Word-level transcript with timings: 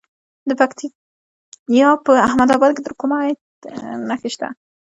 د 0.49 0.51
پکتیا 0.59 1.89
په 2.05 2.11
احمد 2.27 2.49
اباد 2.55 2.71
کې 2.75 2.81
د 2.83 2.87
کرومایټ 2.99 3.39
نښې 4.07 4.29
شته. 4.33 4.47